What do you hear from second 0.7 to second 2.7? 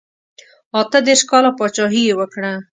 اته دېرش کاله پاچهي یې وکړه.